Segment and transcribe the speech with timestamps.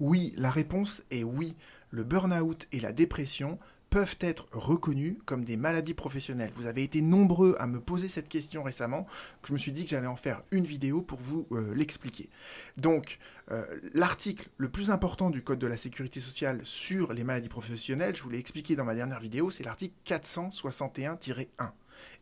[0.00, 1.54] Oui, la réponse est oui.
[1.90, 3.58] Le burn-out et la dépression
[3.90, 6.52] peuvent être reconnus comme des maladies professionnelles.
[6.54, 9.04] Vous avez été nombreux à me poser cette question récemment,
[9.42, 12.30] que je me suis dit que j'allais en faire une vidéo pour vous euh, l'expliquer.
[12.76, 13.18] Donc,
[13.50, 18.16] euh, l'article le plus important du Code de la sécurité sociale sur les maladies professionnelles,
[18.16, 21.72] je vous l'ai expliqué dans ma dernière vidéo, c'est l'article 461-1.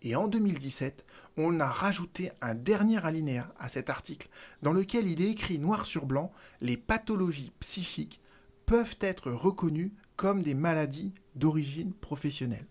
[0.03, 1.05] Et en 2017,
[1.37, 4.29] on a rajouté un dernier alinéa à cet article,
[4.63, 8.21] dans lequel il est écrit noir sur blanc, les pathologies psychiques
[8.67, 12.67] peuvent être reconnues comme des maladies d'origine professionnelle.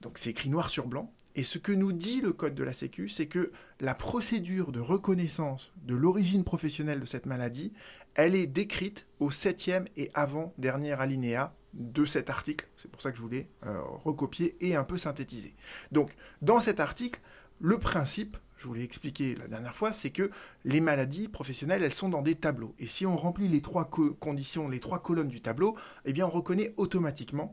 [0.00, 1.12] Donc c'est écrit noir sur blanc.
[1.34, 4.80] Et ce que nous dit le Code de la Sécu, c'est que la procédure de
[4.80, 7.72] reconnaissance de l'origine professionnelle de cette maladie,
[8.14, 12.68] elle est décrite au septième et avant-dernier alinéa de cet article.
[12.76, 15.54] C'est pour ça que je voulais euh, recopier et un peu synthétiser.
[15.90, 17.20] Donc dans cet article,
[17.60, 20.30] le principe, je vous l'ai expliqué la dernière fois, c'est que
[20.64, 22.74] les maladies professionnelles, elles sont dans des tableaux.
[22.78, 26.30] Et si on remplit les trois conditions, les trois colonnes du tableau, eh bien on
[26.30, 27.52] reconnaît automatiquement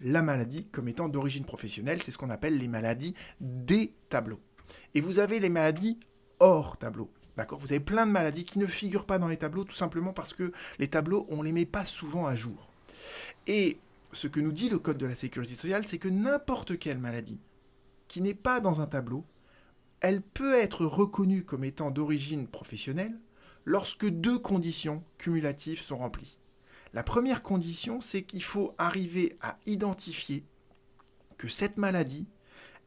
[0.00, 2.02] la maladie comme étant d'origine professionnelle.
[2.02, 4.40] C'est ce qu'on appelle les maladies des tableaux.
[4.94, 5.98] Et vous avez les maladies
[6.40, 7.10] hors tableau.
[7.36, 7.58] D'accord?
[7.58, 10.32] Vous avez plein de maladies qui ne figurent pas dans les tableaux tout simplement parce
[10.32, 12.67] que les tableaux, on ne les met pas souvent à jour.
[13.46, 13.78] Et
[14.12, 17.38] ce que nous dit le Code de la sécurité sociale, c'est que n'importe quelle maladie
[18.08, 19.24] qui n'est pas dans un tableau
[20.00, 23.18] elle peut être reconnue comme étant d'origine professionnelle
[23.64, 26.38] lorsque deux conditions cumulatives sont remplies.
[26.94, 30.44] La première condition, c'est qu'il faut arriver à identifier
[31.36, 32.26] que cette maladie,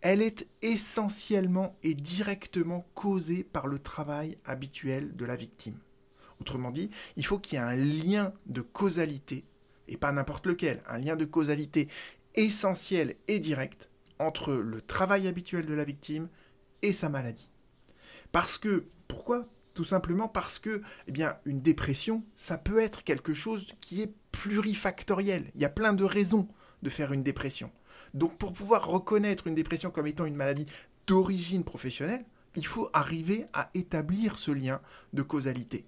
[0.02, 5.78] elle est essentiellement et directement causée par le travail habituel de la victime.
[6.40, 9.44] Autrement dit, il faut qu'il y ait un lien de causalité,
[9.92, 11.88] et pas n'importe lequel, un lien de causalité
[12.36, 13.90] essentiel et direct
[14.20, 16.30] entre le travail habituel de la victime
[16.82, 17.52] et sa maladie.
[18.32, 19.48] Parce que, pourquoi?
[19.74, 24.14] Tout simplement parce que, eh bien, une dépression, ça peut être quelque chose qui est
[24.32, 25.52] plurifactoriel.
[25.56, 26.48] Il y a plein de raisons
[26.82, 27.72] de faire une dépression.
[28.14, 30.66] Donc, pour pouvoir reconnaître une dépression comme étant une maladie
[31.08, 32.26] d'origine professionnelle,
[32.56, 34.82] il faut arriver à établir ce lien
[35.14, 35.86] de causalité.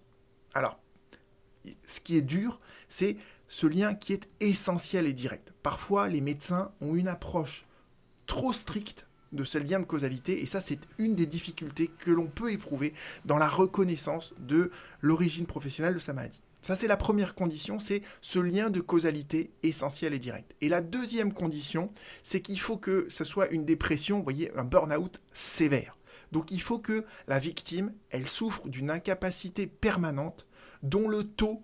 [0.53, 0.79] Alors,
[1.87, 3.17] ce qui est dur, c'est
[3.53, 5.53] ce lien qui est essentiel et direct.
[5.61, 7.67] Parfois, les médecins ont une approche
[8.25, 12.25] trop stricte de ce lien de causalité, et ça c'est une des difficultés que l'on
[12.25, 14.71] peut éprouver dans la reconnaissance de
[15.01, 16.41] l'origine professionnelle de sa maladie.
[16.63, 20.55] Ça c'est la première condition, c'est ce lien de causalité essentiel et direct.
[20.61, 21.91] Et la deuxième condition,
[22.23, 25.95] c'est qu'il faut que ce soit une dépression, vous voyez, un burn-out sévère.
[26.31, 30.47] Donc il faut que la victime, elle souffre d'une incapacité permanente
[30.81, 31.61] dont le taux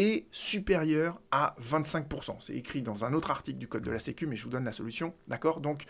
[0.00, 2.36] est supérieur à 25%.
[2.40, 4.64] C'est écrit dans un autre article du Code de la Sécu, mais je vous donne
[4.64, 5.60] la solution, d'accord?
[5.60, 5.84] Donc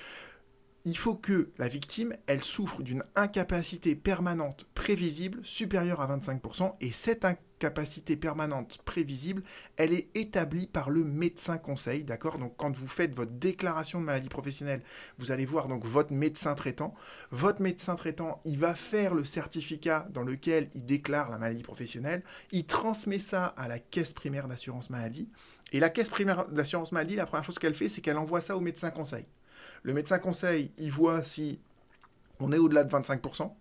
[0.85, 6.91] il faut que la victime, elle souffre d'une incapacité permanente prévisible supérieure à 25%, et
[6.91, 9.43] cette incapacité permanente prévisible,
[9.77, 12.39] elle est établie par le médecin conseil, d'accord?
[12.39, 14.83] Donc quand vous faites votre déclaration de maladie professionnelle,
[15.19, 16.95] vous allez voir donc votre médecin traitant.
[17.31, 22.23] Votre médecin traitant, il va faire le certificat dans lequel il déclare la maladie professionnelle,
[22.53, 25.29] il transmet ça à la caisse primaire d'assurance maladie,
[25.73, 28.57] et la caisse primaire d'assurance maladie, la première chose qu'elle fait, c'est qu'elle envoie ça
[28.57, 29.27] au médecin conseil.
[29.83, 31.61] Le médecin conseil, il voit si
[32.39, 33.53] on est au-delà de 25%.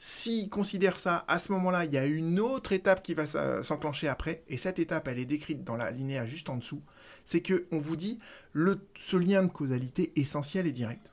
[0.00, 3.26] S'il considère ça, à ce moment-là, il y a une autre étape qui va
[3.62, 6.82] s'enclencher après, et cette étape, elle est décrite dans la linéa juste en dessous,
[7.24, 8.18] c'est que on vous dit
[8.54, 11.10] ce lien de causalité essentiel et direct.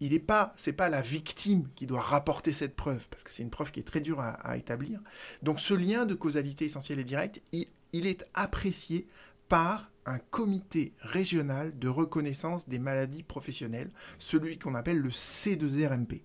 [0.00, 3.42] Il n'est pas, c'est pas la victime qui doit rapporter cette preuve, parce que c'est
[3.42, 5.00] une preuve qui est très dure à, établir.
[5.42, 9.06] Donc ce lien de causalité essentiel et direct, il est apprécié
[9.48, 16.22] par un comité régional de reconnaissance des maladies professionnelles, celui qu'on appelle le C2RMP.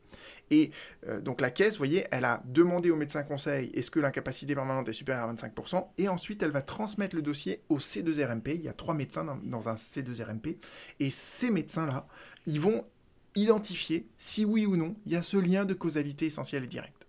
[0.50, 0.72] Et
[1.08, 4.56] euh, donc la caisse, vous voyez, elle a demandé au médecin conseil est-ce que l'incapacité
[4.56, 8.56] permanente est supérieure à 25%, et ensuite elle va transmettre le dossier au C2RMP.
[8.56, 10.58] Il y a trois médecins dans, un C2RMP,
[11.00, 12.08] et ces médecins-là,
[12.46, 12.86] ils vont
[13.36, 17.07] identifier si oui ou non il y a ce lien de causalité essentiel et direct.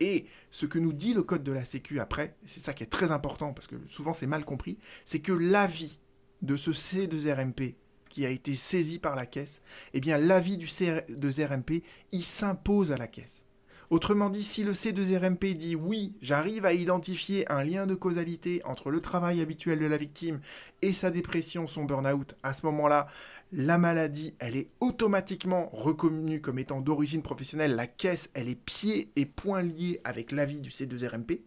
[0.00, 2.86] Et ce que nous dit le code de la Sécu après, c'est ça qui est
[2.86, 5.98] très important parce que souvent c'est mal compris, c'est que l'avis
[6.42, 7.74] de ce C2RMP
[8.08, 9.60] qui a été saisi par la caisse,
[9.92, 13.44] eh bien l'avis du C2RMP, il s'impose à la caisse.
[13.90, 18.90] Autrement dit, si le C2RMP dit oui, j'arrive à identifier un lien de causalité entre
[18.90, 20.40] le travail habituel de la victime
[20.82, 23.08] et sa dépression, son burn-out, à ce moment-là,
[23.52, 27.76] la maladie, elle est automatiquement reconnue comme étant d'origine professionnelle.
[27.76, 31.40] La caisse, elle est pieds et poings liés avec l'avis du C2RMP.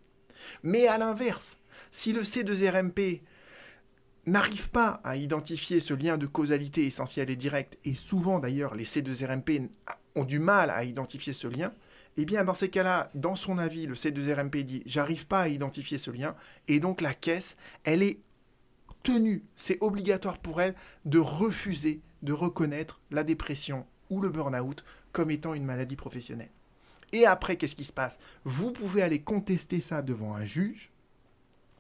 [0.63, 1.57] Mais à l'inverse,
[1.91, 3.21] si le C2RMP
[4.25, 8.85] n'arrive pas à identifier ce lien de causalité essentiel et direct, et souvent d'ailleurs les
[8.85, 9.69] C2RMP
[10.15, 11.71] ont du mal à identifier ce lien,
[12.17, 15.97] eh bien, dans ces cas-là, dans son avis, le C2RMP dit j'arrive pas à identifier
[15.97, 16.35] ce lien,
[16.67, 18.19] et donc la caisse, elle est
[19.03, 20.75] tenue, c'est obligatoire pour elle
[21.05, 26.51] de refuser de reconnaître la dépression ou le burn-out comme étant une maladie professionnelle.
[27.13, 28.19] Et après, qu'est-ce qui se passe?
[28.43, 30.91] Vous pouvez aller contester ça devant un juge.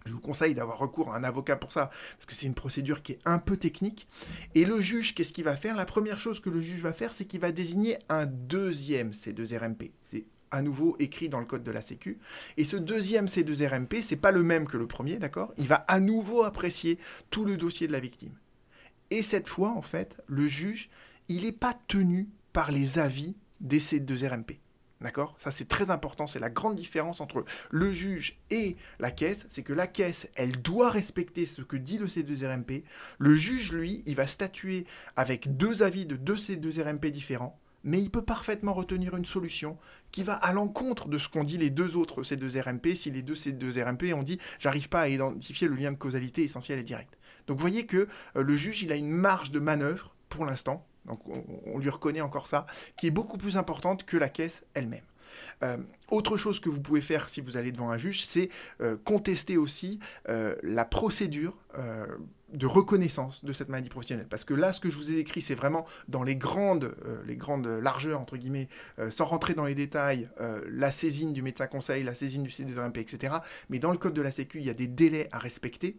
[0.05, 3.03] Je vous conseille d'avoir recours à un avocat pour ça, parce que c'est une procédure
[3.03, 4.07] qui est un peu technique.
[4.55, 5.75] Et le juge, qu'est-ce qu'il va faire?
[5.75, 9.91] La première chose que le juge va faire, c'est qu'il va désigner un deuxième C2RMP.
[10.01, 12.19] C'est à nouveau écrit dans le code de la Sécu.
[12.57, 15.53] Et ce deuxième C2RMP, c'est pas le même que le premier, d'accord?
[15.57, 16.99] Il va à nouveau apprécier
[17.29, 18.35] tout le dossier de la victime.
[19.09, 20.89] Et cette fois, en fait, le juge,
[21.27, 24.59] il n'est pas tenu par les avis des C2RMP.
[25.01, 25.35] D'accord?
[25.39, 26.27] Ça, c'est très important.
[26.27, 29.47] C'est la grande différence entre le juge et la caisse.
[29.49, 32.83] C'est que la caisse, elle doit respecter ce que dit le C2RMP.
[33.17, 37.59] Le juge, lui, il va statuer avec deux avis de deux C2RMP différents.
[37.83, 39.77] Mais il peut parfaitement retenir une solution
[40.11, 42.95] qui va à l'encontre de ce qu'ont dit les deux autres C2RMP.
[42.95, 46.79] Si les deux C2RMP ont dit j'arrive pas à identifier le lien de causalité essentiel
[46.79, 47.17] et direct.
[47.47, 50.85] Donc vous voyez que euh, le juge, il a une marge de manœuvre pour l'instant
[51.05, 51.19] donc
[51.65, 55.03] on, lui reconnaît encore ça, qui est beaucoup plus importante que la caisse elle-même.
[55.63, 55.77] Euh,
[56.09, 58.49] autre chose que vous pouvez faire si vous allez devant un juge, c'est
[58.81, 61.57] euh, contester aussi la procédure
[62.53, 64.27] de reconnaissance de cette maladie professionnelle.
[64.29, 66.95] Parce que là, ce que je vous ai écrit, c'est vraiment dans les grandes,
[67.29, 68.67] grandes largeurs, entre guillemets,
[69.09, 70.29] sans rentrer dans les détails,
[70.69, 73.35] la saisine du médecin conseil, la saisine du CDRMP, etc.
[73.69, 75.97] Mais dans le code de la Sécu, il y a des délais à respecter.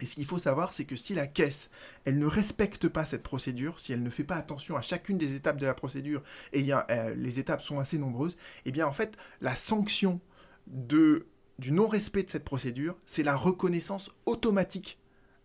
[0.00, 1.70] Et ce qu'il faut savoir, c'est que si la caisse,
[2.04, 5.34] elle ne respecte pas cette procédure, si elle ne fait pas attention à chacune des
[5.34, 6.22] étapes de la procédure,
[6.52, 10.20] et euh, les étapes sont assez nombreuses, eh bien en fait, la sanction
[10.66, 11.24] du
[11.70, 14.98] non-respect de cette procédure, c'est la reconnaissance automatique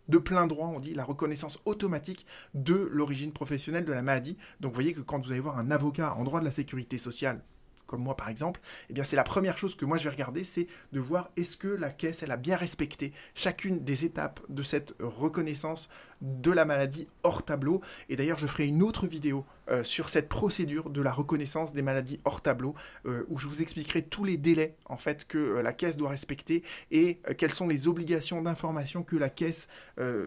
[0.10, 4.38] de plein droit, on dit la reconnaissance automatique de l'origine professionnelle de la maladie.
[4.60, 6.98] Donc vous voyez que quand vous allez voir un avocat en droit de la sécurité
[6.98, 7.42] sociale,
[7.86, 8.60] comme moi par exemple,
[8.90, 11.58] eh bien c'est la première chose que moi je vais regarder, c'est de voir est-ce
[11.58, 15.90] que la caisse elle a bien respecté chacune des étapes de cette reconnaissance
[16.22, 17.82] de la maladie hors tableau.
[18.10, 21.82] Et d'ailleurs je ferai une autre vidéo euh, sur cette procédure de la reconnaissance des
[21.82, 22.74] maladies hors tableau,
[23.06, 26.10] euh, où je vous expliquerai tous les délais en fait que euh, la caisse doit
[26.10, 29.68] respecter et quelles sont les obligations d'information que la caisse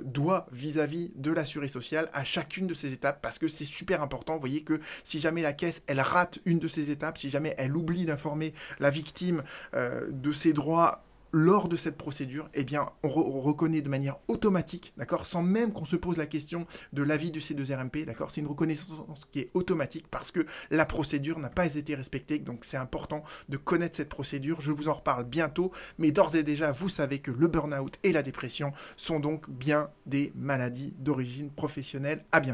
[0.04, 4.02] doit vis-à-vis -vis de l'assuré social à chacune de ces étapes, parce que c'est super
[4.02, 4.34] important.
[4.34, 7.54] Vous voyez que si jamais la caisse elle rate une de ces étapes, si jamais
[7.58, 9.42] elle oublie d'informer la victime
[9.72, 13.08] de ses droits lors de cette procédure, eh bien, on,
[13.40, 17.40] reconnaît de manière automatique, d'accord, sans même qu'on se pose la question de l'avis du
[17.40, 21.94] C2RMP, d'accord, c'est une reconnaissance qui est automatique parce que la procédure n'a pas été
[21.94, 24.60] respectée, donc c'est important de connaître cette procédure.
[24.60, 28.12] Je vous en reparle bientôt, mais d'ores et déjà, vous savez que le burn-out et
[28.12, 32.24] la dépression sont donc bien des maladies d'origine professionnelle.
[32.32, 32.50] À bientôt.